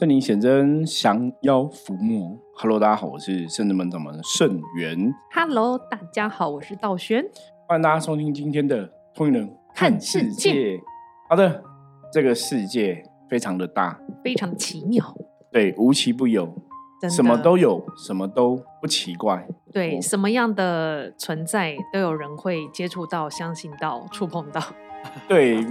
[0.00, 2.34] 圣灵显真，降妖伏魔。
[2.54, 5.14] Hello，大家好，我是圣子门掌门圣元。
[5.30, 7.22] Hello，大家好，我是道轩。
[7.68, 10.52] 欢迎大家收听今天的《通灵人看世界》。
[11.28, 11.62] 好的，
[12.10, 15.04] 这个世界非常的大，非常奇妙，
[15.52, 16.50] 对，无奇不有，
[17.10, 19.46] 什么都有，什么都不奇怪。
[19.70, 24.62] 对，哦什么样的存在都有人会接触到、相信到、触碰到。
[25.28, 25.62] 对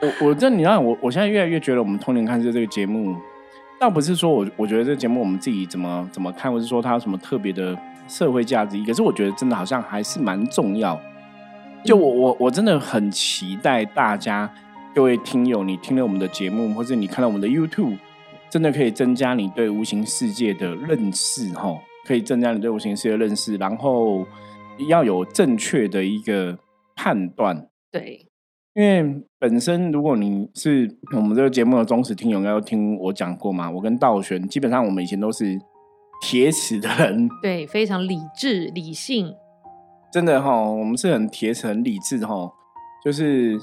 [0.00, 3.16] 我，我这你让我，我现在越来越觉得我们《通灵看世界》这个节目，
[3.80, 7.74] 倒不是说我我觉得这个节目我们自己怎么怎么看，或是说它有什么特别的
[8.06, 11.00] 社会价值意义，可是我觉得真的好像还是蛮重要。
[11.82, 14.52] 就我我我真的很期待大家
[14.94, 17.96] 各位听友，你听了我们的节目，或者你看到我们的 YouTube，
[18.50, 21.74] 真的可以增加你对无形世界的认识，哈，
[22.06, 24.26] 可以增加你对无形世界的认识，然后
[24.88, 26.58] 要有正确的一个
[26.94, 27.66] 判断。
[27.90, 28.26] 对，
[28.74, 33.68] 因为本身如果你是我们这个节目的忠实听友，应该都听我讲过嘛。
[33.70, 35.58] 我跟道玄基本上我们以前都是
[36.22, 39.34] 铁齿的人，对，非常理智、理性。
[40.12, 42.52] 真的哈，我们是很铁齿、很理智哈。
[43.04, 43.58] 就是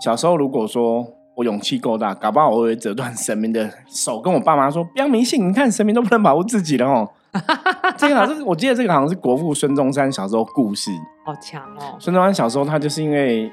[0.00, 7.08] 小时候如果说我勇气够大，搞不好我会折断神明的手，跟我爸妈说不要迷信，你看神明都不能保护自己了哦。
[7.96, 10.90] 这个好像是我记得这个好像是国父孙中山小时候故事。
[11.24, 11.96] 好强哦！
[11.98, 13.50] 孙中山小时候，他就是因为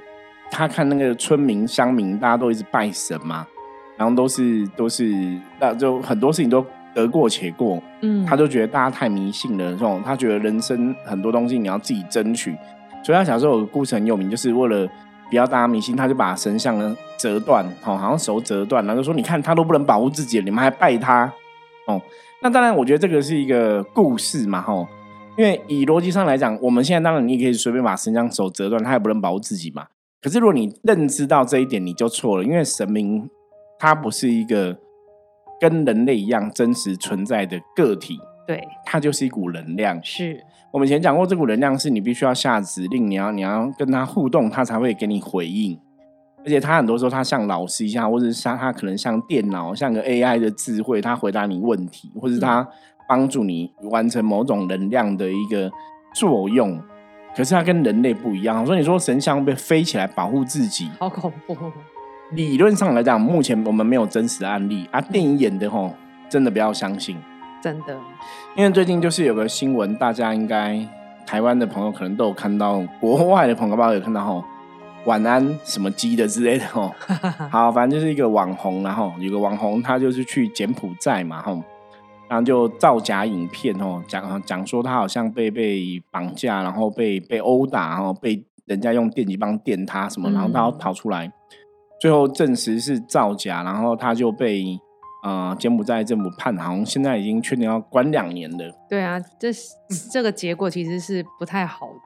[0.52, 3.48] 他看那个村民乡民，大家都一直拜神嘛，
[3.98, 5.12] 然后都是都是，
[5.60, 12.56] 那就很多事情都得过且过，嗯，他就觉得大家太迷信了，这种他觉得人生很多东西你要自己争取，
[13.04, 14.88] 所以他小时候有个故事很有名，就是为了
[15.30, 21.32] 不要大家迷信，他就把神像呢折断，哦，好像手折断，然后就说你看他都不能保护自己了，你们还拜他，
[21.88, 22.00] 哦，
[22.42, 24.88] 那当然我觉得这个是一个故事嘛，吼。
[25.38, 29.86] 因为以逻辑上来讲，我们现在当然你也可以随便把神像手折断，他也不能保护自己嘛。
[30.22, 33.28] 可是如果你认知到这一点，你就错了，因为神明
[33.80, 34.78] 他不是一个
[35.60, 40.00] 跟人类一样真实存在的个体，对，它就是一股能量。
[40.04, 40.40] 是，
[40.72, 45.80] 我们以前讲过，这股能量是你必须要下指令，你要你要跟他互动，他才会给你回应。
[46.44, 52.68] 而且他很多时候他像老师一样，或者是像他可能像电脑，像个 AI 的智慧，他回答你问题，或者是他
[53.10, 55.72] 帮助你完成某种能量的一个
[56.14, 56.80] 作用。
[57.36, 60.90] 可是它跟人类不一样，所以你说神像会不会飞起来保护自己？
[61.00, 61.56] 好恐怖。
[62.32, 65.94] 理论上来讲，目前我们没有真实的案例啊，电影演的吼，
[66.30, 67.18] 真的不要相信。
[67.62, 67.98] 真的，
[68.56, 70.80] 因为最近就是有个新闻，大家应该
[71.26, 74.44] 台湾的朋友可能都有看到，国外的朋友不知道有看到吼，
[75.06, 76.96] 晚安什么鸡的之类的吼。
[77.52, 81.62] 好，反正就是一个网红，然后有个网红他就是去柬埔寨嘛吼，
[82.32, 91.30] 然后就造假影片哦，讲讲说他好像被被绑架，然后被被殴打，然后被人家用电击棒电他什么，然后他要逃出来，
[92.00, 94.80] 最后证实是造假，然后他就被。
[95.24, 98.76] 呃，柬埔寨政府判，好像现在已经确定要关两年了。
[98.90, 99.76] 对啊，这是
[100.12, 102.02] 这个结果其实是不太好的。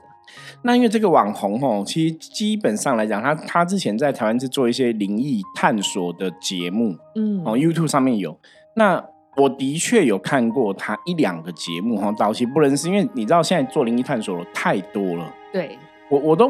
[0.64, 8.38] 那因为这个网红哦，其实基本上来讲，他他之前在台湾是做一些灵异探索的节目，嗯，哦，YouTube 上面有。
[8.76, 9.02] 那
[9.36, 15.78] 我的确有看过他一两个节目哈，早期不能是因为你知道现在做灵异探索的太多了，对，
[16.10, 16.50] 我我都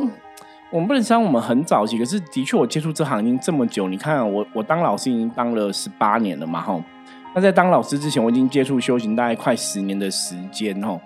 [0.69, 6.83] 我们不能说我们很早期，可是的确我接触这行已经这么久，你看我我当老师已经当了十八年了嘛哈。
[7.33, 10.99] 那在当老师之前，我已经接触修行大概快十年的时间哈。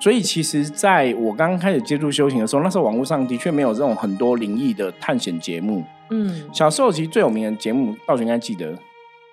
[0.00, 5.82] 所以其实在我刚刚开始接触修行的时候，那时候网络上的确没有这种很多灵异的探险节目。
[6.10, 8.72] 嗯，小时候其实最有名的节目，道玄应该记得《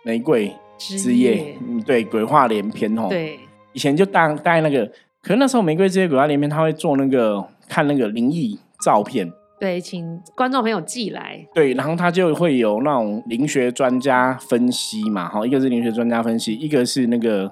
[0.04, 3.40] 玫瑰之之夜夜》，嗯，对，鬼话连篇哦。，对，
[3.74, 4.86] 以前就大大概那个，
[5.22, 11.46] 可是那时候《玫瑰之夜》鬼话连篇，他会做那个看那个灵异照片，对，请观众朋友寄来。
[11.54, 17.52] 对，然后他就会有那种灵学专家分析嘛，哈，一个是灵学专家分析，一个是那个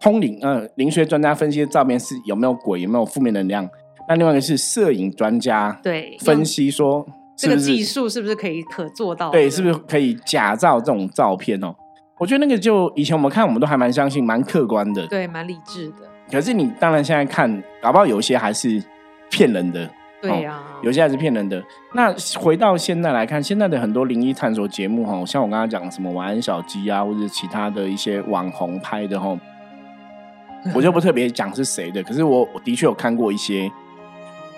[0.00, 3.68] 通灵，呃，灵学专家分析的照片是有没有鬼，有没有负面能量，
[4.08, 9.32] 那另外一个是摄影专家对，分析说是不是这个技术是不是可以可做到的？
[9.32, 11.74] 对，是不是可以假造这种照片哦？
[12.20, 15.06] 我觉得那个就以前我们看，我们都还蛮相信，蛮客观的。
[15.06, 16.06] 对，蛮理智的。
[16.30, 17.50] 可是你当然现在看，
[17.80, 18.80] 搞不好有些还是
[19.30, 19.88] 骗人的，
[20.20, 21.64] 对呀、有些还是骗人的。
[21.94, 29.34] 那回到现在来看，现在的很多灵异探索节目哈，像我刚刚讲什么晚安小鸡啊，或者其他的一些网红拍的哈，
[30.76, 32.02] 我就不特别讲是谁的。
[32.02, 33.64] 可是我我的确有看过一些，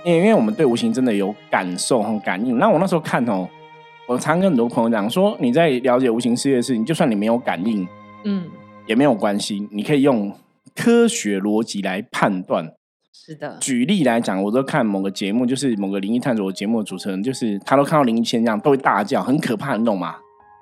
[0.04, 2.58] 因为因为我们对无形真的有感受和感应。
[2.58, 3.48] 那我那时候看哦，
[4.08, 7.86] 我常跟很多朋友讲说，你在了解无形世界的事情，就算你没有感应
[8.24, 8.44] 嗯，
[8.86, 10.32] 也没有关系，你可以用
[10.74, 12.72] 科学逻辑来判断。
[13.14, 20.16] 是的，举例来讲，我都看某个节目，就是某个灵异探索节目的主持人，就是他都看到灵异现象都会大叫，很可怕的那种嘛。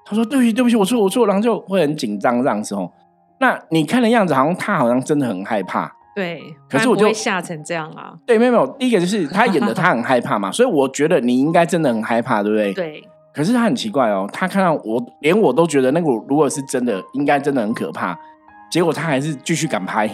[0.04, 2.90] 他说对不起对不起，我错我错，然后就会很紧张这样子哦。
[3.40, 5.90] 那你看的样子，好像他好像真的很害怕。
[6.14, 8.14] 对，可是我就不会吓成这样啊。
[8.26, 12.74] 对，没有没有，第一个就是他演的他很害怕嘛， 所以我觉得你应该真的很害怕，对不对？。
[12.74, 18.18] 对，可是他很奇怪哦，他看到我，连我都觉得那个如果是真的，应该真的很可怕，
[18.70, 20.08] 结果他还是继续敢拍。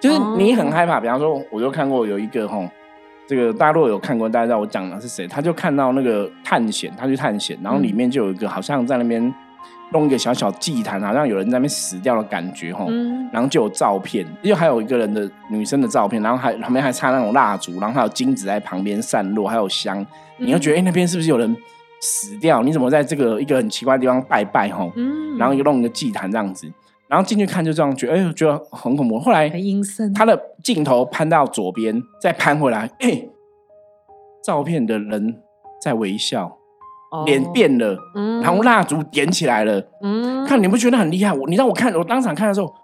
[0.00, 2.66] 就是你很害怕，比方说，我就看过有一个吼，
[3.28, 5.28] 这个大家如果有看过，大家知道我讲的是谁？
[5.28, 9.32] 他就看到那个探险，他去探险，然后里面就有一个好像在那边
[9.92, 12.86] 弄一个小小祭坛，好像有人在那边死掉的感觉吼。
[12.88, 20.04] 嗯，然后就有照片，又还有一个人的女生的照片，然后还旁边还插那种蜡烛，然后还有金子在旁边散落，还有香，
[20.38, 21.56] 你又觉得哎、诶那边是不是有人
[22.02, 22.62] 死掉？
[22.64, 24.90] 你怎么在这个一个很奇怪的地方拜拜吼？
[24.96, 26.66] 嗯，然后又弄一个祭坛这样子，
[27.08, 29.20] 然后进去看就这样觉得，哎呦，觉得很恐怖。
[29.20, 33.28] 后来很阴森，他的镜头攀到左边，再攀回来，哎、
[34.44, 35.40] 照片的人
[35.80, 36.58] 在微笑，
[37.12, 39.80] 哦脸，变了，嗯然后蜡烛点起来了。
[40.02, 41.32] 嗯，看你不觉得很厉害？
[41.32, 42.74] 我你让我看，我当场看的时候，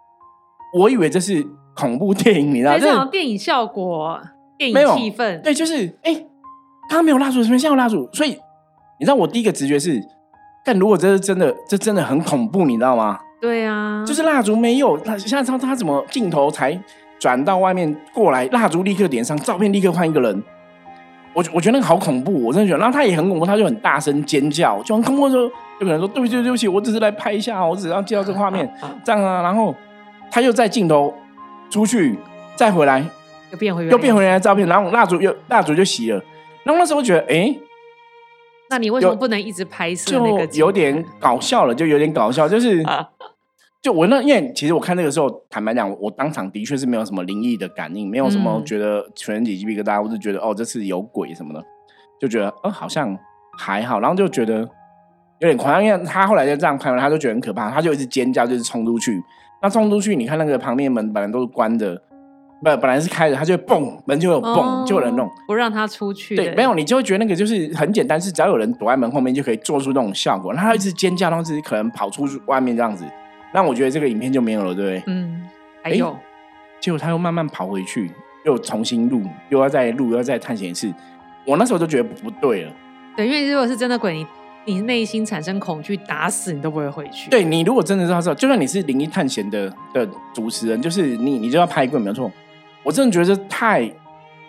[0.78, 1.44] 我以为这是
[1.74, 2.78] 恐怖电影，你知道？
[2.78, 4.20] 这种电影效果、
[4.56, 6.24] 电影气氛，对，就是哎，
[6.88, 8.08] 他没有蜡烛，什么像有蜡烛？
[8.12, 8.38] 所以
[8.98, 10.02] 你知道我第一个直觉是，
[10.64, 13.18] 但如果这是真的，这真的很恐怖，你知道吗？
[13.40, 16.76] 对啊，就是蜡烛没有，那现在他他怎么镜头才
[17.20, 20.42] 转到外面过来，蜡烛立刻点上，照片立刻换一个人。
[21.34, 22.80] 我我觉得那个好恐怖，我真的觉得。
[22.80, 25.48] 然后他也很恐怖，他就很大声尖叫，就很恐怖的时候，
[25.78, 28.68] 就可能说对不起对不起，我只是来拍一下，我只是要介绍这个画面，
[29.04, 29.42] 这样啊。
[29.42, 29.72] 然后
[30.32, 31.14] 他又在镜头
[31.70, 32.18] 出去，
[32.56, 33.04] 再回来，
[33.52, 36.20] 又变回原又变回来的照片，然后蜡烛又蜡烛就熄了。
[36.64, 37.54] 然后那时候觉得，哎，
[38.70, 40.52] 那你为什么不能一直拍摄就那个？
[40.56, 42.84] 有点搞笑了，就有点搞笑，就是。
[43.80, 51.64] 就我那，因为其实我看那个时候，坦白讲，我当场的确是没有什么灵异的感应，没有什么嗯觉得全身起鸡皮疙瘩，或是觉得哦这次有鬼什么的，
[52.20, 53.16] 就觉得呃好像
[53.56, 54.68] 还好，然后就觉得
[55.38, 59.22] 有点夸张，因为他后来就这样拍完，他就觉得很可怕，他就一直尖叫，就是冲出去。
[59.62, 62.02] 那冲出去，你看那个旁边门本来都是关的，
[62.60, 65.30] 不本来是开着，它就会蹦门就有蹦，哦就有人弄。
[65.46, 66.42] 不让他出去的。
[66.42, 70.52] 对，没有你就会觉得那个就是很简单，是只要有人躲在门后面就可以做出那种效果。
[70.52, 73.04] 然后他一直尖叫，然后自己可能跑出去外面这样子，
[73.54, 75.02] 那我觉得这个影片就没有了，对不对？
[75.06, 75.48] 嗯，
[75.82, 76.16] 还诶有，
[76.80, 78.10] 结果他又慢慢跑回去，
[78.44, 80.92] 又重新录，又要再录，又要再探险一次。
[81.46, 82.72] 我那时候就觉得不对了。
[83.16, 84.26] 对，因为如果是真的鬼，你
[84.74, 87.30] 你内心产生恐惧，打死你都不会回去。
[87.30, 92.30] 对你如果真的知道，就算你是灵异探险的的主持人，就是你，你就要拍一个，没有错。
[92.84, 93.90] 我真的觉得这太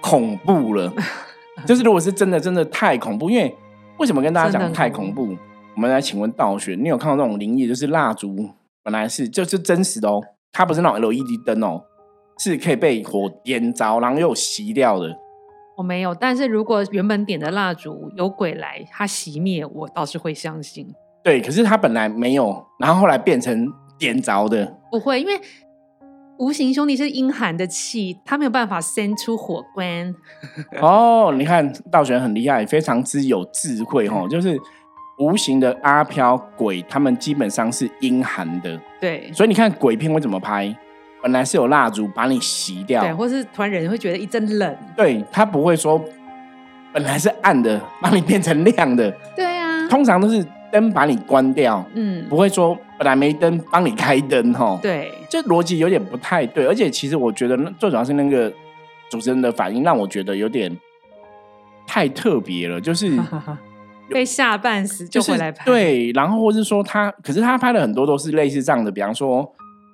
[0.01, 0.91] 恐怖了。
[1.67, 3.29] 就是如果是真的，真的太恐怖。
[3.29, 3.53] 因为
[3.97, 5.35] 为什么跟大家讲太恐怖？
[5.75, 8.49] 我们来请问道玄，你有看到那种灵异，就是蜡烛
[8.83, 10.21] 本来是就是真实的哦，
[10.51, 11.83] 它不是那种 LED 灯哦，
[12.37, 15.15] 是可以被火点着，然后又熄掉的。
[15.77, 20.93] 我没有，但是如果原本点的蜡烛有鬼来，它熄灭，我倒是会相信。
[21.23, 24.65] 对，可是它本来没有，然后后来变成点着的。
[24.91, 25.39] 不会，因为
[26.39, 29.85] 无形兄弟是阴寒的气，他没有办法生出火光。
[30.81, 34.25] 哦，你看道玄很厉害，非常之有智慧哦。
[34.29, 34.57] 就是
[35.19, 40.73] 无形的阿飘鬼，他们基本上是阴寒的，对所以你看鬼片会怎么拍？
[41.21, 44.77] 本来是有蜡烛把你熄掉，对，或是突然人会觉得一阵冷。
[44.95, 46.01] 对他不会说
[46.93, 50.41] 本来是暗的把你变成亮的，对啊，通常都是
[50.71, 54.79] 灯把你关掉，嗯，不会说本来没灯帮你开灯哈。
[54.81, 58.51] 对，这逻辑有点不太对，而且其实我觉得那最主要是那个
[59.09, 60.75] 主持人的反应让我觉得有点
[61.87, 63.17] 太特别了，就是
[64.09, 69.47] 被吓半死就就是回来拍。，对，然后或是说他，可是他拍的很多都是类似这样的，比方说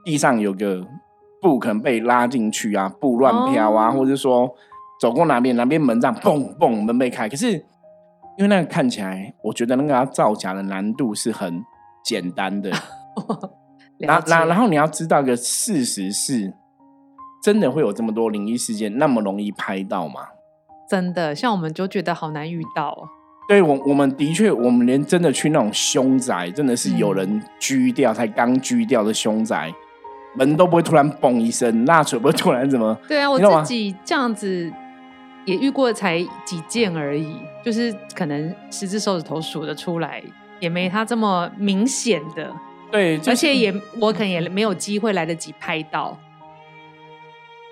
[0.03, 0.85] 地上有个
[1.41, 4.49] 布可能被拉进去啊，布乱飘啊，哦或者说
[5.01, 7.61] 走过哪边哪边门这样嘣嘣门被开，可是
[8.37, 11.63] 因为那个看起来，我觉得那个要造假的难度是很
[12.03, 12.69] 简单的。
[13.97, 16.53] 然然然后你要知道一个事实是，
[17.41, 20.21] 真的会有这么多灵异事件那么容易拍到吗？
[20.89, 23.07] 真的，像我们就觉得好难遇到哦。
[23.47, 29.71] 对我，我们的确，我们连真的去那种凶宅，真的是有人居掉，才刚居掉的凶宅，
[30.35, 32.97] 门都不会突然嘣一声，蜡烛不会突然怎么？
[33.07, 34.71] 对啊，我自己这样子
[35.45, 40.21] 也遇过，才几件而已，就是可能十只手指头数得出来，
[40.59, 42.53] 也没他这么明显的，
[42.91, 46.17] 对，就是而且也我可能也没有机会来得及拍到。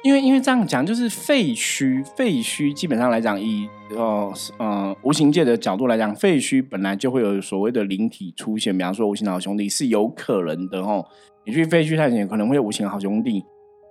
[0.03, 11.05] 因为因为这样讲，就是废墟，废墟基本上来讲，以呃呃无形界的角度来讲，废墟本来就会有所谓的灵体出现，比方说无形的好兄弟是有可能的哦。
[11.45, 13.45] 你去废墟探险可能会有无形的好兄弟，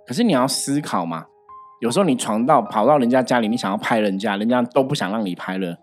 [0.05, 1.25] 可是你要思考嘛，
[1.83, 5.77] 有时候你闯到跑到人家家里，你想要拍人家，人家都不想让你拍了，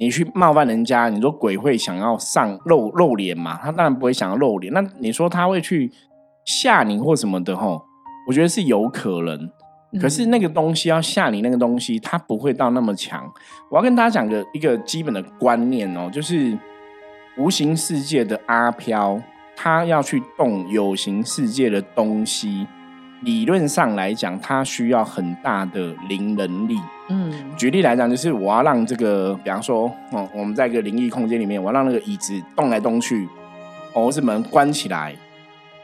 [0.00, 3.56] 你去冒犯人家，你说鬼会想要上露露脸嘛？
[3.62, 4.72] 他当然不会想要露脸。
[4.72, 5.92] 那你说他会去
[6.44, 7.80] 吓你或什么的吼？
[8.26, 9.48] 我觉得是有可能。
[10.00, 13.24] 可是那个东西要吓你，那个东西它不会到那么强。
[13.70, 16.58] 我要跟大家讲个一个基本的观念哦，就是
[17.38, 19.20] 无形世界的阿飘，
[19.54, 22.66] 他要去动有形世界的东西。
[23.24, 26.76] 理论上来讲，它需要很大的灵能力。
[27.08, 33.28] 嗯，举例来讲，就是我要让这个，比方说，哦，我们在一个灵异空间里面，我要让那个椅子动来动去，
[33.92, 35.16] 或是门关起来，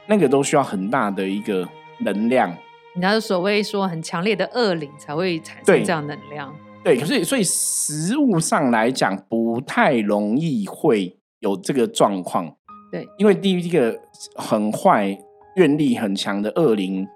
[0.07, 1.67] 那个都需要很大的一个
[2.01, 2.55] 能量。
[2.95, 6.55] 人家所谓说很强烈的恶灵才会产生这样能量。
[6.83, 12.53] 对，可是所以实物上来讲，不太容易会有这个状况。
[12.91, 13.99] 对，因为第一个
[14.35, 15.17] 很坏、
[15.57, 17.07] 愿力很强的恶灵。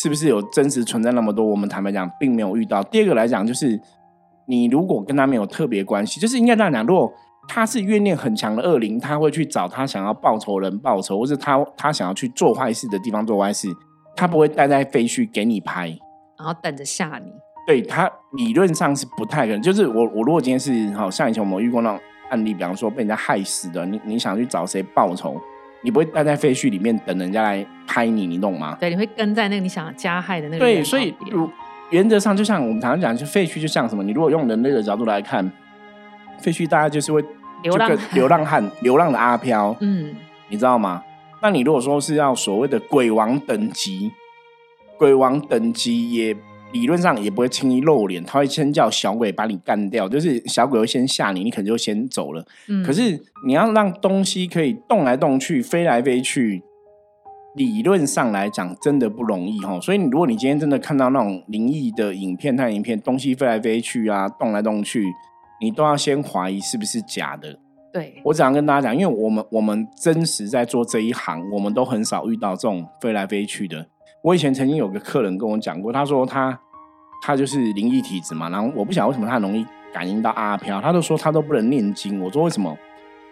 [0.00, 1.44] 是不是有真实存在那么多？
[1.44, 2.80] 我们坦白讲，并没有遇到。
[2.84, 3.80] 第二个来讲，就是
[4.46, 7.12] 你如果跟他没有特别关系，就是应该这样讲：如果
[7.48, 13.66] 他是怨念很强的恶灵，他会去找他想要报仇人报仇，或是他他想要去做坏事的地方做坏事，
[14.14, 15.88] 他不会待在废墟给你拍，
[16.38, 17.32] 然后等着吓你。
[17.66, 19.60] 对他理论上是不太可能。
[19.60, 22.00] 就是我我如果今天是好像以前我们遇过那种
[22.30, 25.36] 案例，比方说被人家害死的，你你想去找谁报仇？
[25.82, 28.76] 你不会待在废墟里面等人家来拍你，你懂吗？
[28.80, 30.58] 对，你会跟在那个你想加害的那个。
[30.58, 31.48] 对，所以如
[31.90, 34.02] 原则上，就像我们常常讲，就废墟就像什么？
[34.02, 35.50] 你如果用人类的角度来看，
[36.38, 37.24] 废墟大家就是会
[37.62, 40.14] 流浪流浪汉、流浪的阿飘，嗯，
[40.48, 41.02] 你知道吗？
[41.40, 44.10] 那你如果说是要所谓的鬼王等级，
[44.98, 46.36] 鬼王等级也。
[46.72, 52.44] 理论上也不会轻易露脸，他会先叫小鬼把你干掉，就是小鬼会先吓你，你可能就先走了。
[52.68, 56.62] 嗯，可是你要让东西可以动来动去、飞来飞去，
[57.56, 59.80] 理论上来讲真的不容易哈。
[59.80, 65.06] 所以，如果你今天真的看到那种灵异的影片、探影片，东西飞来飞去啊，动来动去，
[65.62, 67.58] 你都要先怀疑是不是假的。
[67.90, 73.86] 对我只想跟大家讲，因为我们我们真实在做这一行，我们都很少遇到这种飞来飞去的。
[74.22, 76.58] 我以前曾经有个客人跟我讲过，他说他
[77.22, 82.20] 他就是灵异体质嘛，然后我不晓得为什么他很容易感应到阿飘，他都说他都不能念经。
[82.20, 82.76] 我说为什么？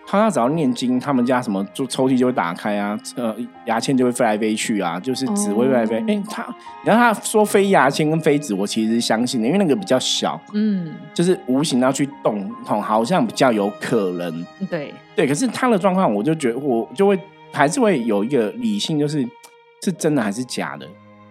[0.08, 5.96] 他他只要念经，他们家什么就抽屉就会打开啊，呃，牙签就会飞来飞去啊，就是纸会飞来飞。
[6.06, 6.46] 哎，他
[6.84, 14.46] 然后他说飞牙签跟飞纸，我其实是相信的，因为那个比较小，嗯，就是无形要去动，好像比较有可能。
[14.70, 17.18] 对对，可是他的状况，我就觉得我就会
[17.52, 19.28] 还是会有一个理性，就是。
[19.86, 20.86] 是真的还是假的？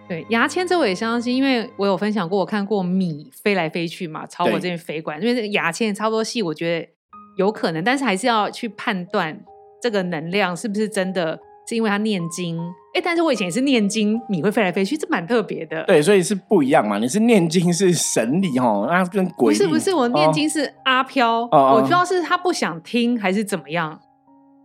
[0.08, 6.88] 对牙签这我也相信，因为我有分享过，我看过米飞来飞去嘛，朝我这边飞过来，因为这个牙签差不多细，我觉得
[7.36, 9.38] 有可能，但是还是要去判断
[9.82, 12.56] 这个能量是不是真的，是因为他念经。
[12.94, 15.82] 哎，但是我以前也是念经，米会飞来飞去，这蛮特别的。
[15.84, 16.98] 对，所以是不一样嘛。
[16.98, 24.00] 你是念经是神力哦，那跟鬼不是不是，我念经是阿飘，我不知道是他不想听还是怎么样。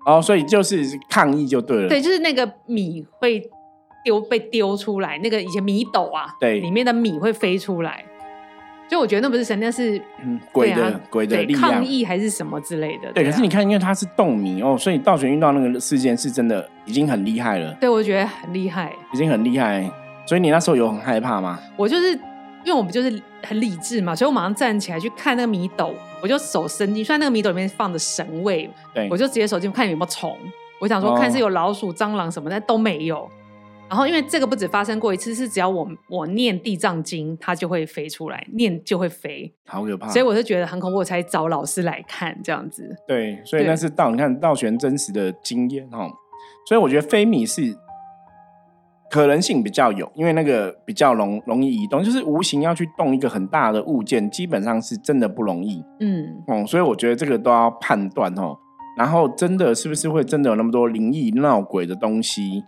[0.06, 1.90] 哦，所以就是抗议就对了。
[1.90, 3.50] 对，就是那个米会。
[4.04, 8.04] 丢被丢出来，那个以前米斗啊，对，里面的米会飞出来，
[8.90, 13.12] 就我觉得那不是神，那是嗯鬼的鬼的力量，抗议还是什么之类的。
[13.14, 17.74] 对，可是你看，因为它是动米哦，所以倒悬运到那个事件是真的已经很厉害了。
[17.80, 19.90] 对，我觉得很厉害，已经很厉害。
[20.26, 21.60] 所以你那时候有很害怕吗？
[21.78, 22.12] 我就是
[22.64, 30.38] 因为我们就是很理智嘛，所以我马上站起来去看那个米斗，我就手伸进，虽然那个米斗里面放着神位，对，我就直接手进看有没有虫，
[30.80, 33.30] 我想说看是有老鼠、蟑螂什么，但都没有。
[33.92, 40.08] 然后，因为这个不止发生过一次，是只要我我念地藏经，它就会飞出来，念就会飞，好可怕。
[40.08, 42.96] 所以我是觉得很恐怖，我才找老师来看这样子。
[43.06, 46.10] 对，所以那是道，你看道玄真实的经验哈。
[46.70, 47.76] 所以我觉得飞米是
[49.10, 55.84] 可能性比较有，因为那个比较容容易移动，就是无形要去动一个很大的物件，基本上是真的不容易。
[56.00, 58.58] 嗯，哦，所以我觉得这个都要判断哦。
[58.98, 62.64] 然后真的是不是会真的有那么多灵异闹鬼的东西？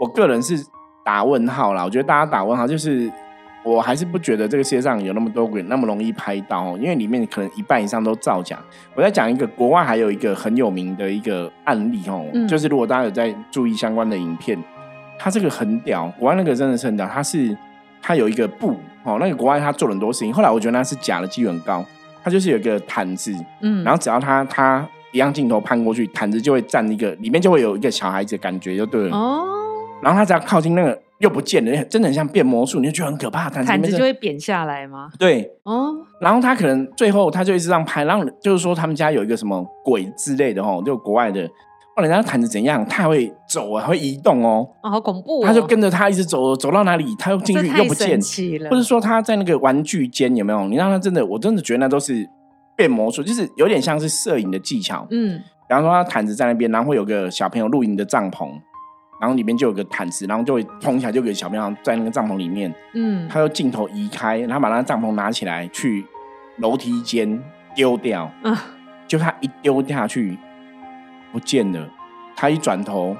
[0.00, 0.56] 我个人是
[1.04, 3.12] 打问号啦，我觉得大家打问号，就是
[3.62, 8.58] 我还是不觉得这个世界上有那么多鬼那么容易拍到，因为里面可能一半以上都造假。
[8.94, 14.58] 我在讲一个国外还有一个很有名的一个案例哦，就是如果大家有在注意相关的影片，
[15.18, 17.54] 它这个很屌，国外那个真的是很屌，它是
[18.00, 21.84] 它有一个布哦，那个国外他做了很多事情，后来我觉得那是假的，机率很高，
[22.24, 29.59] 它就是有一个毯子，嗯，然后只要他他一样镜头攀过去，毯子就会站一个，里面就会有一个小孩子的感觉，就对了哦。
[30.02, 33.48] 然后他只要靠近那个又不见了，真的很像变魔术，你就觉得很可怕。
[33.50, 35.10] 毯子就会扁下来吗？
[35.18, 35.94] 对，哦。
[36.20, 41.42] 然后他可能最后他就一直这样拍，然后就是说他们家有一个什么鬼之类的哦，就国外的。
[41.96, 44.66] 哦，人家毯子怎样，他还会走啊，会移动哦。
[44.82, 45.44] 哦，好恐怖！
[45.44, 48.18] 他就跟着他一直走，走到哪里他又进去又不见，
[48.70, 50.66] 或者说他在那个玩具间有没有？
[50.68, 52.28] 你让他真的，我真的觉得那都是。
[52.76, 55.06] 变魔术，就是有点像是摄影的技巧。
[55.10, 55.38] 嗯，
[55.68, 58.48] 比方说，他毯子在那边，然后会有个小朋友露营的帐篷，
[59.20, 62.74] 然后里面就有个毯子，然后就会通起来，就给小朋友在那个帐篷里面。
[62.94, 66.04] 嗯，他用镜头移开，然后把那个帐篷拿起来去
[66.56, 67.40] 楼梯间
[67.74, 68.30] 丢掉。
[68.42, 68.56] 嗯，
[69.06, 70.38] 就他一丢下去
[71.30, 71.86] 不见了，
[72.34, 73.14] 他一转头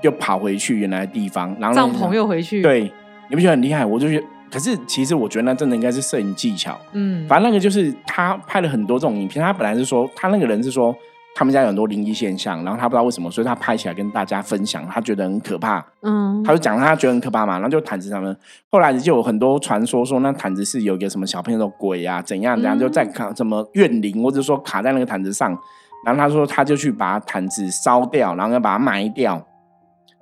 [0.00, 2.90] 又跑回去原来的地方，然后那个帐篷又回去。，对，
[3.28, 3.84] 你不觉得很厉害？
[3.84, 6.80] 我就觉得，可是其实我觉得那真的应该是摄影技巧。
[6.92, 10.96] 嗯，反正那个就是他拍了很多这种影片，他本来是说他那个人是说
[11.34, 18.36] 他们家有很多灵异现象，然后他不知道为什么，所以他拍起来跟大家分享，他觉得很可怕，嗯，他就讲他觉得很可怕嘛，然后就毯子上面，
[18.70, 25.56] 后来就有很多传说说那毯子是有一个什么小朋友的鬼啊，怎样怎样，嗯就在卡什么怨灵，或者说卡在那个毯子上，
[26.04, 29.42] 然后他说他就去把毯子烧掉，然后要把它埋掉，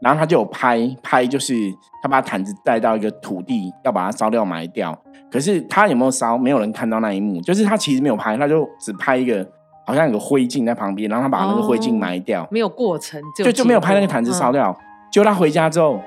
[0.00, 1.54] 然后他就有拍拍，就是
[2.02, 4.96] 他把毯子带到一个土地，要把它烧掉埋掉，
[5.28, 9.44] 可是他有没有烧，没有人看到那一幕，就是他其实没有拍，他就只拍一个。
[9.90, 14.80] 好像有个灰烬在旁边，然后他把那个灰烬哦埋掉，没有过程，就就没有拍那个毯子烧嗯掉。
[15.10, 16.00] 结果他回家之后，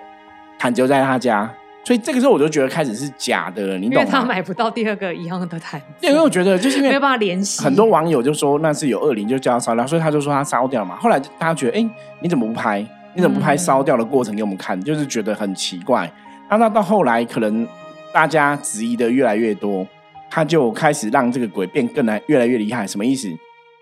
[0.58, 4.10] 毯子就在他家，所以这个时候我就觉得开始是假的了，你因为懂吗？
[4.12, 10.96] 他买不到第二个一样的毯子，对，因为我觉得就是因为没有办法联系很多网友就说那是有恶灵，就叫他烧掉，所以他就说他烧掉嘛。
[10.96, 11.90] 后来大家觉得，哎、
[12.22, 12.80] 你怎么不拍？
[13.14, 14.82] 你怎么不拍嗯烧掉的过程给我们看？
[14.82, 16.12] 就是觉得很奇怪。
[16.50, 17.68] 那那到后来，可能
[18.12, 19.86] 大家质疑的越来越多，
[20.32, 22.88] 他就开始让这个鬼变更来越来越厉害。
[22.88, 23.28] 什么意思？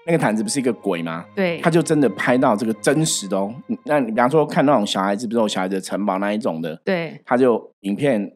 [0.06, 1.24] 那个毯子不是一个鬼吗？
[1.36, 3.54] 对，他就真的拍到这个真实的哦。
[3.68, 8.32] 嗯那你比方说看那种小孩子，不是有小孩子的城堡那一种的，对，他就影片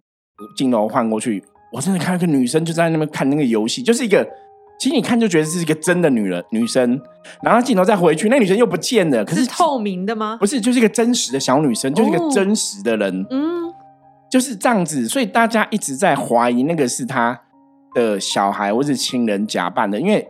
[0.55, 4.23] 镜头换过去，我真的看到一个女生就在那边看那个游戏，就是一个，
[4.79, 7.01] 其实你看就觉得是一个真的女人女生，
[7.41, 10.37] 然后镜头再回去，那女生又不见了，可是是透明的吗？
[10.39, 13.73] 不是就是一个真实的小女生，就是一个哦真实的人，嗯，
[14.29, 17.41] 就是这样子，所以大家一直在怀疑那个是他
[17.93, 20.27] 的小孩或是亲人假扮的，因为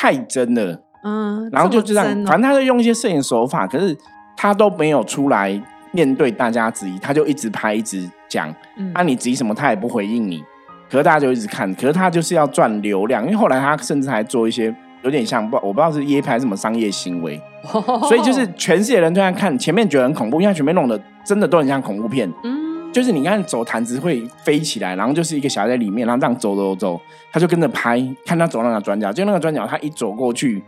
[0.00, 0.80] 太真了。
[1.02, 3.96] 嗯，然后就这样，反正他就用一些摄影手法，可是
[4.36, 8.92] 他都没有出来面对大家质疑，他就一直拍一直讲，嗯。
[8.94, 10.40] 啊、你质疑什么他也不回应你，
[10.88, 17.40] 可是大家就一直看，可是他就是要赚流量，因为后来他甚至还做一些有点像不我不知道是夜拍什么商业行为，
[18.08, 27.00] 所以就是全世界人都在看，前面觉得很恐怖，因为他前面弄的真的都很像恐怖片，嗯，就是你看走毯子会飞起来，然后就是一个小孩在里面，然后这样走走走，
[27.32, 30.62] 他就跟着拍，看他走那个转角，就那个转角他一走过去，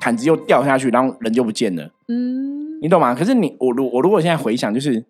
[0.00, 3.14] 毯子又掉下去，然后人就不见了，嗯，你懂吗？
[3.14, 5.04] 可是你我如我如果现在回想，就是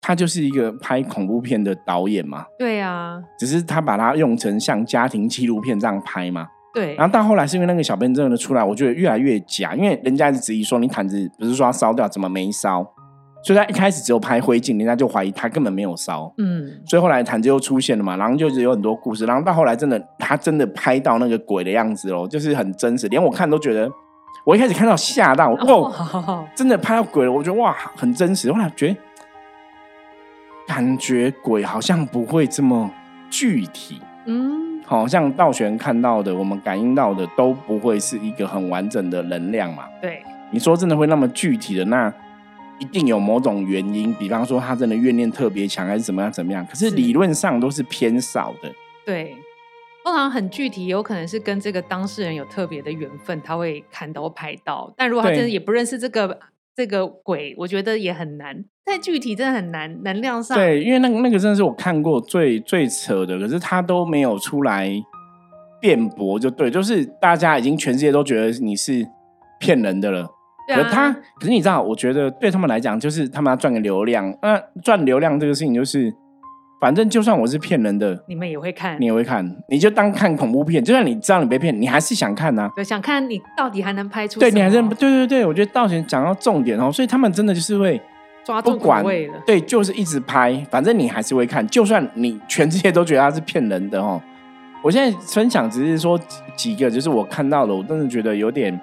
[0.00, 6.46] 他就是一个拍恐怖片的导演嘛，对啊，只是他把它用成像家庭纪录片这样拍嘛。
[6.74, 12.86] 对，然后到后来是因为那个小朋友真的出来，我觉得越来越假，因为人家一直质疑说你毯子不是说要烧掉，怎么没烧？
[13.42, 16.32] 所以他一开始只有拍灰烬，人家就怀疑他根本没有烧。
[16.38, 23.90] 嗯，所以后来坛子又出现了嘛，然后就是有很多故事，然后到后来真的他真的拍到那个鬼的样子咯，就是很真实，连我看都觉得，
[24.44, 25.92] 我一开始看到吓到，哦，
[26.26, 28.96] 哦，真的拍到鬼了，我觉得哇很真实，后来觉得
[30.66, 32.90] 感觉鬼好像不会这么
[33.30, 39.84] 具体，嗯，好像道玄看到的，我们感应到的都不会是一个很完整的能量嘛。
[40.02, 42.12] 对，你说真的会那么具体的，那
[42.80, 46.66] 一定有某种原因，比方说他真的怨念特别强，还是怎么样怎么样。
[46.66, 48.70] 可是是理论上都是偏少的。
[49.04, 49.36] 对，
[50.04, 54.92] 通常很具体，有可能是跟这个当事人有特别的缘分，他会看到拍到。
[54.96, 56.38] 但如果他真的也不认识这个
[56.76, 58.64] 这个鬼，我觉得也很难。
[58.86, 64.90] 太具体真的很难，能量上对，因为那个那个真的是我看过最最扯的，可是他都没有出来
[65.80, 69.06] 辩驳，就对，就是大家已经全世界都觉得你是
[69.58, 70.26] 骗人的了。
[70.68, 74.32] 对啊可是他，可是你知道，我觉得对他们来讲，就是他们要赚个流量。
[74.42, 76.12] 那赚流量这个事情，就是
[76.80, 80.84] 反正就算我是骗人的，你们也会看你，也会看，你就当看恐怖片。
[80.84, 88.00] 就算你知道你被骗，你还是想看呐、对，想看你到底还能拍出对你还是对对对，我觉得道贤讲到重点哦，所以他们真的就是会
[88.44, 89.34] 抓住口不管味了。
[89.46, 94.20] 对，就是一直拍，反正你还是会看，就算你全世界都觉得他是骗人的哦。
[94.80, 96.16] 我现在分享只是说
[96.54, 98.78] 几几个，就是我看到的，我真的觉得有点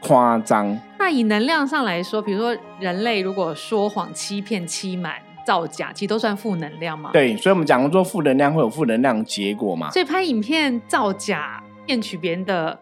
[0.00, 0.78] 夸张。
[0.98, 5.14] 那以能量上来说，比如说人类如果说谎、欺骗、欺瞒、
[5.46, 9.90] 造假，其实都算负能量嘛。，对，所以我们讲过说负能量会有负能量的结果嘛。
[9.90, 12.78] 所以拍影片造假、骗取别人的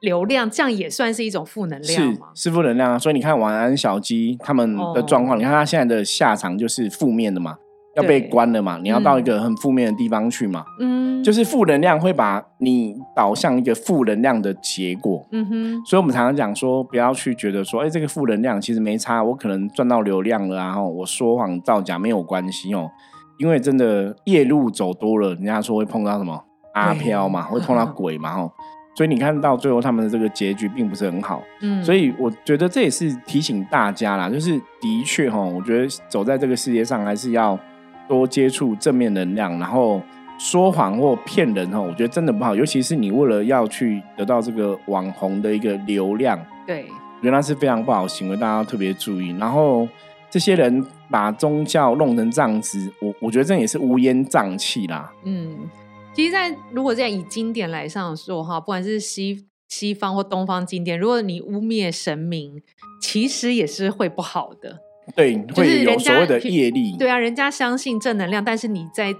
[0.00, 2.26] 流量，这样也算是一种负能量是吗？
[2.34, 7.56] 是负能量啊，所以你看晚安小鸡他们的状况，哦你看他现在的下场就是负面的嘛，
[7.96, 15.26] 要被关了嘛，你要到一个很负面的地方去嘛，嗯，就是负能量会把你导向一个负能量的结果。
[15.30, 22.90] 嗯哼，所以，我们常常讲说，不要去觉得说，哎、这个负能量其实没差，我可能赚到流量了啊，然后我说谎造假没有关系哦，
[23.38, 26.42] 因为真的夜路走多了，人家说会碰到什么？
[26.74, 28.50] 阿飘嘛，会碰到鬼嘛，吼，
[28.94, 31.42] 所以你看到最后他们的这个结局并不是很好。
[31.60, 37.58] 嗯，所以我觉得这也是提醒大家啦，就是的确哈，我觉得走在这个世界上还是要
[38.08, 40.02] 多接触正面能量，然后
[40.38, 46.86] 说谎或骗人哈，我觉得真的不好，尤其是你为了要去得到这个网红的一个流量，对，
[47.20, 49.30] 原来是非常不好的行为，大家要特别注意。
[49.38, 49.86] 然后
[50.30, 55.12] 这些人把宗教弄成这样子，我我觉得这也是乌烟瘴气啦。
[55.24, 55.68] 嗯，
[56.12, 62.60] 其实，在如果这样以经典来上说哈，不管是西西方或东方经典，如果你污蔑神明，
[63.00, 64.80] 其实也是会不好的。
[65.16, 66.96] 对，就是会有人家所谓的业力。
[66.96, 69.14] 对啊，人家相信正能量，但是你在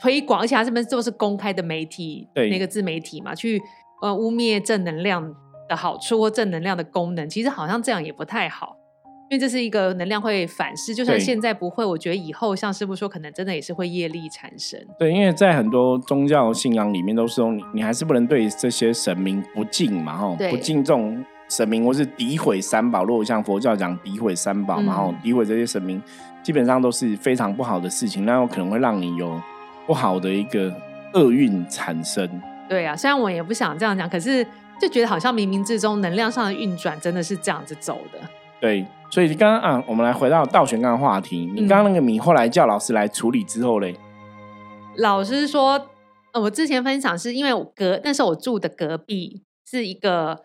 [0.00, 3.60] 推广，而且他这边都是公开的媒体，对那个自媒体嘛，去
[4.02, 5.34] 呃污蔑正能量
[5.68, 8.76] 的好处或正能量的功能，其实好像这样也不太好。
[9.30, 14.80] 因为这是一个能量会反噬，就算对现在不会，我觉得以后像师傅说，可能真的也是会业力产生。
[14.98, 23.04] 对，因为在很多宗教信仰里面都是说你你还是不能对这些神明不敬嘛，哦，不敬重神明或是诋毁三宝。
[23.04, 26.02] 如果像佛教讲诋毁三宝嘛，哈、嗯诋毁这些神明，
[26.42, 29.40] 基本上都是非常不好的事情，那有可能会让你有
[29.86, 30.74] 不好的一个
[31.14, 32.28] 厄运产生。
[32.68, 34.46] 对啊，虽然我也不想这样讲，可是
[34.80, 38.18] 就觉得好像冥冥之中能量上的运转真的是这样子走的。
[38.60, 43.96] 对，所以刚刚啊，我们来回到道玄刚的话题，你刚刚那个米后来叫老师来处理之后嘞，
[44.96, 45.80] 老师说，
[46.32, 50.44] 呃，我之前分享是因为我隔那时候我住的隔壁是一个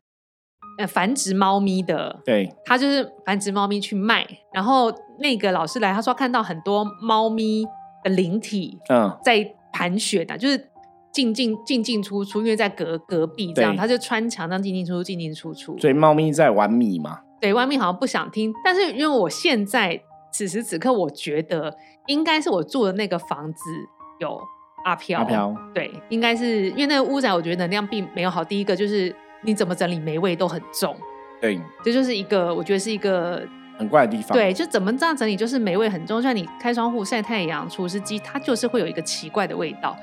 [0.77, 7.65] 呃繁殖猫咪的，对，他就是繁殖猫咪去卖，然后那个老师来，他说看到很多猫咪
[8.03, 10.69] 的灵体嗯，在盘旋的，就是
[11.12, 15.77] 进进进进出出，因为在隔隔壁这样，他就穿墙这样进进出出进进出出。
[15.77, 21.75] 所以猫咪在玩米嘛，对，外面好像不想听，但是因为我现在此时此刻，我觉得
[22.07, 23.59] 应该是我住的那个房子
[24.19, 24.39] 有
[24.86, 28.43] 阿飘，阿飘，对，应该是因为那个屋仔，我觉得能量并没有好。
[28.43, 30.95] 第一个就是你怎么整理霉味都很重，
[31.39, 33.45] 对，这就是一个我觉得是一个
[33.77, 36.21] 很怪的地方，对，就怎么这样整理就是霉味很重。
[36.21, 39.95] 像你开窗户晒太阳，除湿机它就是会有一个奇怪的味道。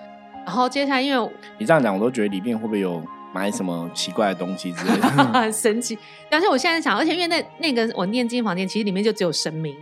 [0.47, 5.07] 然后接下来，因为你这样讲，我都觉得里面会不会有买什么奇怪的东西之类的？
[5.33, 5.97] 很神奇。
[6.31, 9.77] 而且我现在想，而且因为那那个我念经房间，其实里面就只有神明，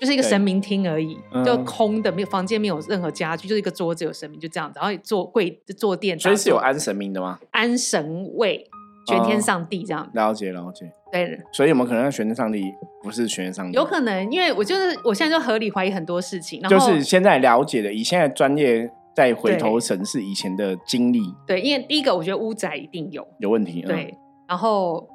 [0.00, 4.78] 就是一个神明厅而已，嗯就空的，没有房间没有任何家具，就是一个桌子有神明，就这样子。
[4.80, 7.38] 然后坐柜坐垫，所以是有安安神明的吗？
[7.50, 8.66] 安神位，
[9.06, 10.08] 全天哦上帝这样。
[10.12, 10.90] 了解了解。
[11.12, 13.72] 对，所以有没有可能玄天上帝不是玄天上帝？
[13.72, 23.82] 有可能，因为我就是我现在就合理怀疑很多事情，然就是现在了解的，以现在专业再回头审视以前的经历对，因为第一个我觉得屋宅一定有，有问题。
[23.86, 25.08] 嗯、对，然后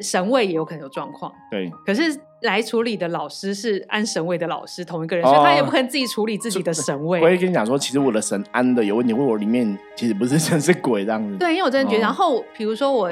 [0.00, 7.20] 神位也有可能有状况，对，可是来处理的老师是安神位的老师，同一个人，哦所以他也不可能自己处理自己的神位。
[7.20, 11.36] 我会跟你讲说，其实我的神安的有问题，或我里面其实不是神是鬼这样子。
[11.38, 13.10] 对，因为我真的觉得，哦然后比如说我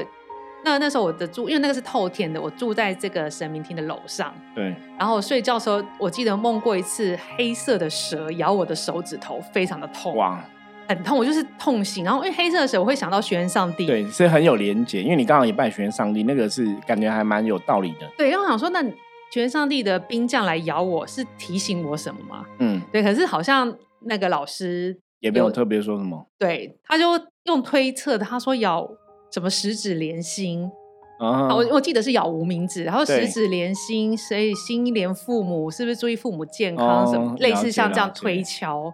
[0.64, 10.44] 那那时候我的住，因为那个是透天的，我住在这个神明厅的楼上，对，然后我睡觉的时候，我记得梦过一次黑色的蛇咬我的手指头，非常的痛，哇，
[10.86, 12.04] 很痛，我就是痛醒。
[12.04, 18.06] 然后因为黑色的蛇，我会想到玄上帝，对，是很有连结，因为你刚好也拜玄天上帝，那个是感觉还蛮有道理的。
[18.16, 18.84] 对，因为我想说，那
[19.32, 22.44] 玄上帝的兵将来咬我是提醒我什么吗？
[22.58, 26.26] 嗯，对，可是好像那个老师也没有特别说什么。
[26.38, 27.04] 对，他就
[27.44, 28.86] 用推测的，他说咬
[29.32, 30.70] 什么十指连心，
[31.18, 37.06] 啊啊我我记得是咬无名指，然后十指连心，所以心连父母，是不是注意父母健康？
[37.06, 38.92] 哦什么类似像这样推敲？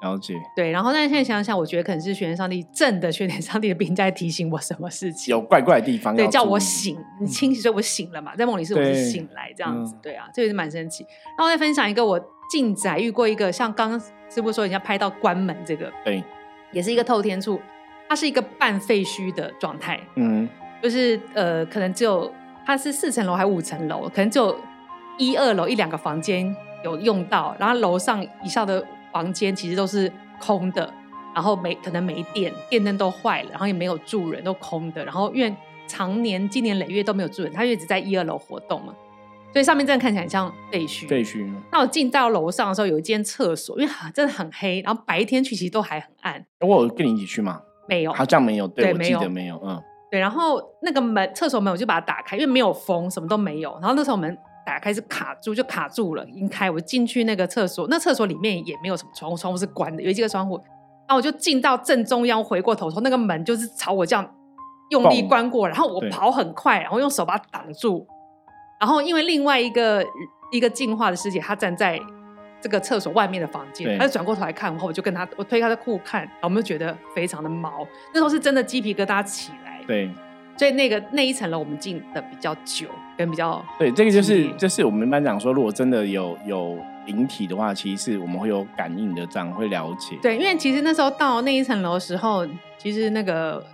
[0.00, 9.98] 了解，对，然后但是现在想想，我觉得可能是玄天上帝正的玄天上帝的兵在提醒我什么事情，有怪怪的地方对，叫我醒，你清醒，所以我醒了嘛，在梦里是我是醒来这样子，嗯。
[10.02, 11.04] 对啊，这也是蛮神奇。
[11.36, 16.22] 然后再分享一个我进宅遇过一个，像刚刚师傅说人家拍到关门这个，对，
[16.70, 17.60] 也是一个透天处，
[18.08, 20.48] 它是一个半废墟的状态，嗯，
[20.80, 22.32] 就是呃，可能只有
[22.64, 24.56] 它是四层楼还五层楼，可能只有
[25.18, 28.84] 一二楼一两个房间有用到，然后楼上以上的
[29.18, 30.88] 房间其实都是空的，
[31.34, 35.04] 然后没可能没电，电灯都坏了，然后也没有住人，都空的。
[35.04, 35.52] 然后因为
[35.88, 38.94] 常年经年累月都没有住人，他一直在一二楼活动嘛，
[39.52, 41.08] 所以上面真的看起来很像废墟。
[41.08, 47.60] 废墟，那我进到楼上的时候，有一间厕所，因为很真的很黑，然后白天去其实都还很暗，我有跟你一起去吗？
[47.88, 53.76] 没有好像没有，对我记得没有，嗯，对，然后那个门厕所门我就把它打开，因为没有风，什么都没有。
[53.80, 56.70] 然后那时候门打开是卡住，就卡住了，已经开。
[56.70, 60.56] 我进去那个厕所，那厕所里面也没有什么窗户，窗户是关的，有几个窗户。
[61.06, 64.30] 然后我就进到正中央，回过头，从那个门就是朝我这样
[64.90, 68.06] 用力关过，然后我跑很快，然后用手把它挡住。
[68.78, 70.04] 然后因为另外一个
[70.52, 71.98] 一个进化的师姐，她站在
[72.60, 79.82] 这个厕所外面的房间，她就转过头来看，然后我就跟她我推开她的裤看，我们就觉得非常的毛，那时候是真的鸡皮疙瘩起来。
[79.86, 80.10] 对
[80.58, 90.18] 所以那个那一层楼我们进的比较久，跟比较对，这个就是就是我们班长说，如果真的有有灵体的话，其实是我们会有感应的，这样会了解。
[90.20, 92.44] 对，因为其实那时候到那一层楼的时候，
[92.76, 93.64] 其实那个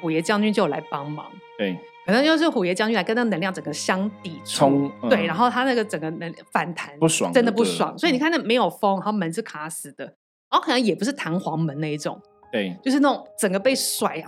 [0.00, 1.26] 虎爷将军就有来帮忙。
[1.58, 10.04] 对可能就是虎爷将军来跟那个能量整个相抵冲，嗯对，然后他那个整个能反弹不爽真的不爽，所以你看那没有风，然后门是卡死的，
[10.50, 12.18] 然后可能也不是弹簧门那一种，
[12.50, 14.20] 对就是那种整个被甩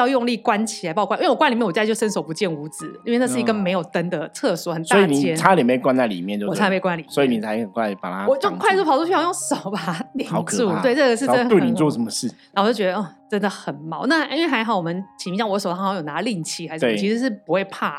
[0.00, 7.10] 要用力关起来，把我关，因为我关里面我家就伸手不见五指，因为那是一个嗯没有灯的厕所，很大间，差点被关在里面就我差点被关里面。
[7.10, 8.80] 所以你才很快把它，我就快速。
[8.84, 10.72] 跑出去，然后用手把它拧住。
[10.82, 12.26] 对，这个是真的对你做什么事？
[12.52, 14.06] 然后我就觉得哦，真的很毛。
[14.06, 17.98] 那因为还好我们请像我手上好像有拿令旗还是什么，其实是不会怕，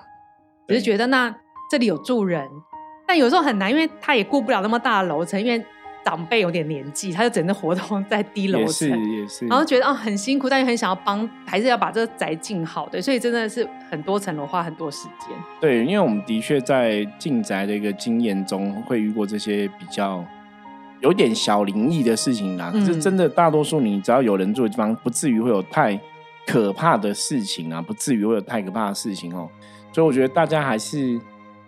[0.68, 0.78] 只对。
[0.78, 1.34] 是觉得那
[1.70, 2.46] 这里有住人，
[3.08, 5.64] 但有时候很难，因为他也顾不了那么大的楼层，因为
[6.04, 9.10] 长辈有点年纪，他就整个活动在低楼也层是。
[9.10, 15.30] 也是，然后觉得啊、很辛苦，但又很想要帮，还是要把这个宅进好的，所以真的是很多层楼花很多时间。
[15.60, 20.26] 对，因为我们的确在进宅的一个经验中，会遇过这些比较
[21.02, 22.72] 有点小灵异的事情啦。
[22.72, 26.00] 可是嗯真的，大多数你只要有人住的地方，不至于会有太
[26.48, 29.48] 可怕的事情啊，不至于会有太可怕的事情哦。
[29.94, 31.20] 所以我觉得大家还是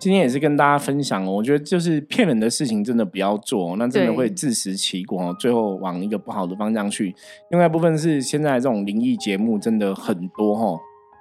[0.03, 7.15] 今天也是跟大家分享哦，我觉得就是骗人的事情真的不要做哦，那真的对会自食其果哦，最后往一个不好的方向去。
[7.51, 10.77] 另外一部分是现在这种灵异节目真的很多哦。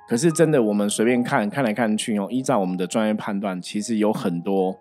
[0.09, 4.73] 可是真的，我们随便看看来看去哦，依照我们的专业判断，其实有很多，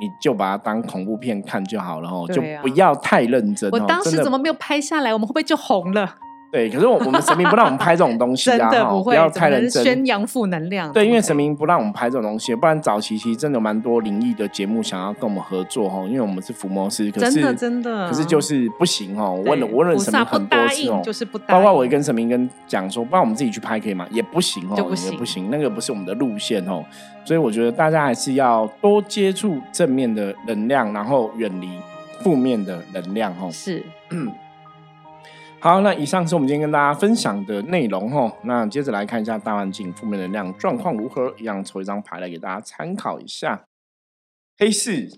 [0.00, 3.78] 你就把它当恐怖片看就好了哦，就不要太认真哦。
[3.78, 5.12] 我当时怎么没有拍下来？
[5.12, 6.16] 我们会不会就红了？
[6.54, 6.70] 对？
[6.70, 9.82] 可是我我们神明不让我们拍这种东西啊， 不会，要太认真。
[9.82, 10.92] 宣扬负能量。
[10.92, 19.32] 对，因为神明不让我们拍这种东西，不然早期其实真的有蛮多灵异的节目想要跟我们合作哈，因为我们是伏魔师，可是真的真的可是就是不行哦。
[19.44, 24.06] 我问了对我问了神明很多次哦，就是不答应，包括我也跟神明跟讲说，不然我们自己去拍可以吗？
[24.10, 26.84] 也不行哦，就不行也不行，那个不是我们的路线哦。
[27.24, 31.70] 所以我觉得大家还是要多接触正面的能量，然后远离
[32.22, 33.48] 负面的能量哦。
[33.50, 33.82] 是
[35.64, 38.30] 好，那以上是我们今天跟大家分享的内容哦。
[38.42, 43.64] 那接着来看一下大环境负面能量状况如何，一样抽一张牌来给大家参考一下。
[44.58, 45.08] 黑市，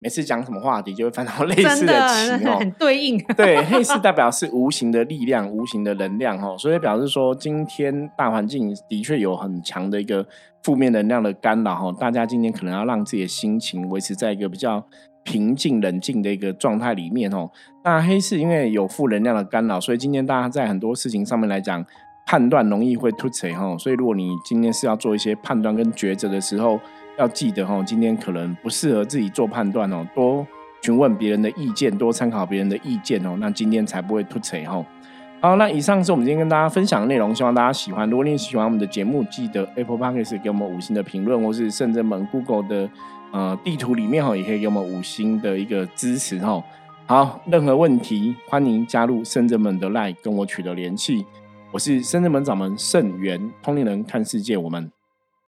[0.00, 2.58] 每次讲什么话题就会翻到类似的棋哦。
[2.58, 3.16] 很对应。
[3.38, 10.26] 对，黑市代表是无形的力量、无形的能量哈，所以表示说今天大环境的确有很强的一个
[10.62, 14.86] 负面能量的干扰哈，大家今天可能要让自己的心情维持在一个比较
[15.28, 17.50] 平静、冷静的一个状态里面哦。
[17.84, 21.84] 那黑市因为有负能量的干扰，所以今天大家在很多事情上面来讲，
[22.24, 23.76] 判断容易会突锤哈。
[23.76, 26.80] 所以如果你今天是要做一些判断跟抉择的时候，
[27.18, 30.46] 要记得哈，今天可能不适合自己做判断哦，多
[30.80, 34.82] 询问别人的意见，多参考别人的意见哦，那今天才不会突锤哈。
[35.40, 38.08] 好，那以上是我们今天跟大家分享的内容，希望大家喜欢。
[38.10, 42.88] 如果你喜欢我们的节目，记得 Apple Podcast 给我们五星的评论，或是圣真门 Google 的
[43.32, 46.62] 呃地图里面哈，也可以给我们五星的一个支持哈。
[47.06, 51.24] 好，任何问题欢迎加入圣真门的 Line 跟我取得联系。
[51.72, 54.90] 我是深圳门掌门圣元，通灵人看世界，我们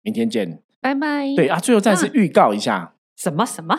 [0.03, 0.61] 明天见。
[0.81, 1.35] 拜拜。
[1.35, 3.79] 对啊，最后再次预告一下，什么什么？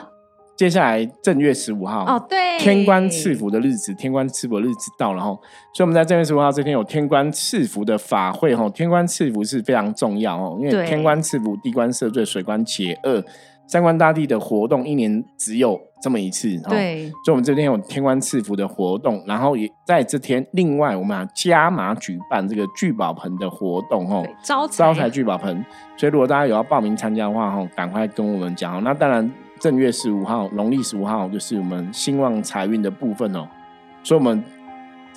[0.56, 5.28] 接下来正月十五号哦，对，天官赐福的日子，天官赐福的日子到了哈，
[5.72, 8.68] 所以我们在正月十五号这天有天官赐福的法会哈。
[8.72, 13.24] 天官赐福是非常重要哦，因为天官赐福，地官赦罪，水官解厄，
[13.68, 16.70] 三官大帝的活动一年只有这么一次哈。
[16.70, 25.66] 对，所以，我们这边有天官赐福的活动，然后也在这天，另外我们要加码举办这个聚宝盆的活动哦，招财招财聚宝盆。
[25.98, 28.82] 所以，如果大家有要报名参加的话，哈，赶快跟我们讲哦。
[28.84, 33.48] 那当然，正月十五号，农历十五号就是我们兴旺财运的部分哦。
[34.02, 34.42] 所以，我们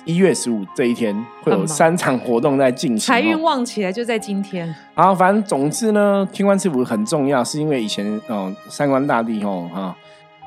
[0.05, 4.73] 一月十五这一天会有三场活动在进行、哦，财运旺起来就在今天。
[4.95, 9.95] 好，反正总之呢，天官赐福很重要，是因为以前哦，三官大帝哦哈，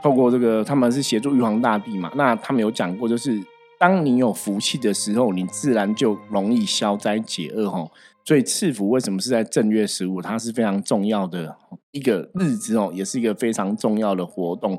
[0.03, 3.41] 透过这个他们是协助玉皇大帝嘛，那他们有讲过，就是
[3.79, 7.87] 当你有福气的时候，你自然就容易消灾解厄哈。
[8.27, 10.23] 所以赐福为什么是在正月十五？
[10.23, 11.55] 它是非常重要的
[11.91, 14.79] 一个日子哦，也是一个非常重要的活动。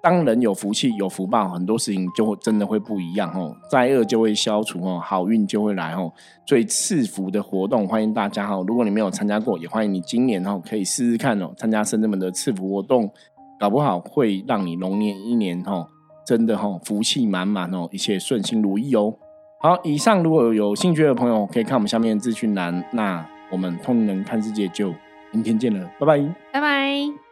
[0.00, 6.12] 当人有福气、有福报，很多事情就会真的会不一样哦，灾厄就会消除哦，好运就会来哦。
[6.46, 8.62] 所以赐福的活动，欢迎大家哈。
[8.66, 13.10] 如果你没有参加过，也欢迎你今年哈可以试试看哦，参加深圳门的赐福活动，
[13.58, 15.86] 搞不好会让你龙年一年哈
[16.24, 19.14] 真的哈福气满满哦，一切顺心如意哦。
[19.60, 22.84] 好，以上如果有兴趣的朋友，可以看我们下面的资讯栏。
[22.92, 24.94] 那我们通灵人看世界就
[25.32, 26.18] 明天见了，拜拜。
[26.52, 27.27] 拜拜。